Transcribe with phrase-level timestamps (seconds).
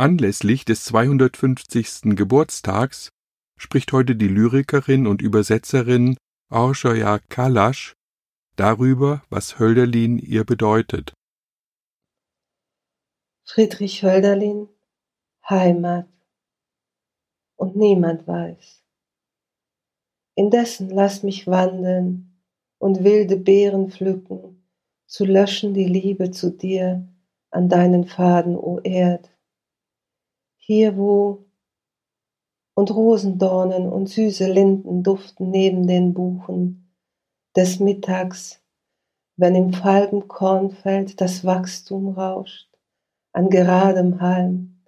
[0.00, 2.16] Anlässlich des 250.
[2.16, 3.10] Geburtstags
[3.58, 6.16] spricht heute die Lyrikerin und Übersetzerin
[6.50, 7.92] Orshaya Kalasch
[8.56, 11.12] darüber, was Hölderlin ihr bedeutet.
[13.44, 14.70] Friedrich Hölderlin
[15.46, 16.08] Heimat
[17.56, 18.82] und niemand weiß.
[20.34, 22.40] Indessen lass mich wandeln
[22.78, 24.66] und wilde Beeren pflücken,
[25.06, 27.06] zu löschen die Liebe zu dir
[27.50, 29.29] an deinen Faden, o Erd
[30.70, 31.46] hier wo
[32.76, 36.94] und Rosendornen und süße Linden duften neben den Buchen
[37.56, 38.62] des Mittags,
[39.36, 42.68] wenn im falben Kornfeld das Wachstum rauscht,
[43.32, 44.84] an geradem Halm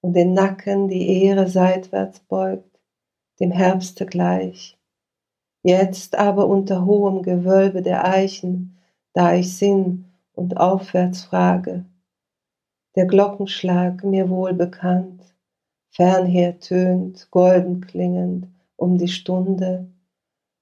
[0.00, 2.80] und den Nacken die Ehre seitwärts beugt,
[3.38, 4.76] dem Herbste gleich.
[5.62, 8.80] Jetzt aber unter hohem Gewölbe der Eichen,
[9.12, 11.84] da ich sinn und aufwärts frage,
[12.96, 15.22] der Glockenschlag mir wohl bekannt,
[15.90, 19.88] fernher tönt, golden klingend um die Stunde,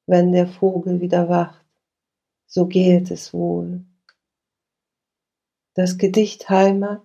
[0.07, 1.65] wenn der Vogel wieder wacht,
[2.47, 3.85] so gehet es wohl.
[5.75, 7.01] Das Gedicht Heimat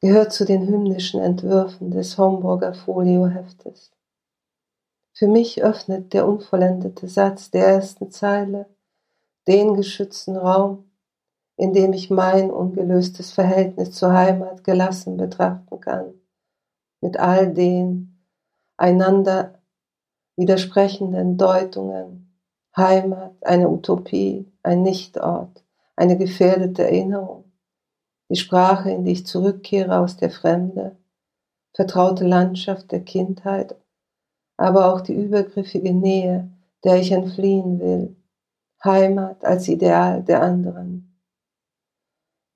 [0.00, 3.92] gehört zu den hymnischen Entwürfen des Homburger Folioheftes.
[5.12, 8.66] Für mich öffnet der unvollendete Satz der ersten Zeile
[9.46, 10.90] den geschützten Raum,
[11.56, 16.14] in dem ich mein ungelöstes Verhältnis zur Heimat gelassen betrachten kann,
[17.00, 18.20] mit all den
[18.76, 19.60] einander
[20.36, 22.20] widersprechenden Deutungen.
[22.76, 25.62] Heimat, eine Utopie, ein Nichtort,
[25.94, 27.52] eine gefährdete Erinnerung,
[28.28, 30.96] die Sprache, in die ich zurückkehre aus der Fremde,
[31.72, 33.76] vertraute Landschaft der Kindheit,
[34.56, 36.50] aber auch die übergriffige Nähe,
[36.82, 38.16] der ich entfliehen will,
[38.84, 41.13] Heimat als Ideal der anderen.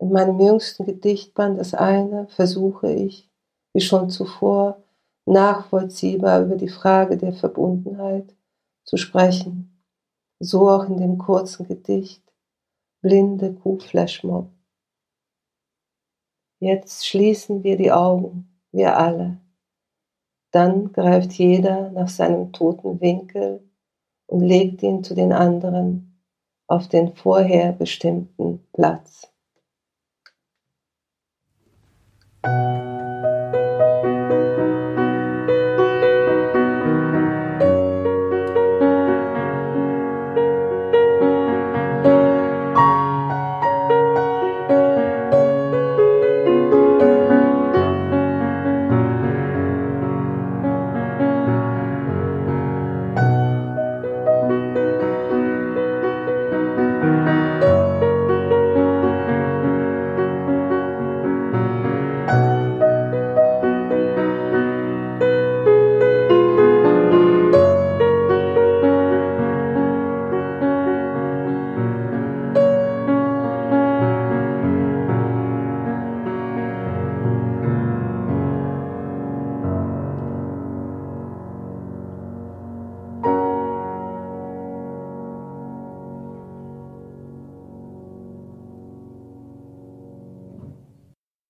[0.01, 3.29] In meinem jüngsten Gedichtband, das eine, versuche ich,
[3.73, 4.83] wie schon zuvor,
[5.27, 8.35] nachvollziehbar über die Frage der Verbundenheit
[8.85, 9.85] zu sprechen.
[10.41, 12.23] So auch in dem kurzen Gedicht
[13.01, 14.51] Blinde Kuhflashmob.
[16.61, 19.39] Jetzt schließen wir die Augen, wir alle.
[20.51, 23.69] Dann greift jeder nach seinem toten Winkel
[24.27, 26.21] und legt ihn zu den anderen
[26.67, 29.33] auf den vorher bestimmten Platz.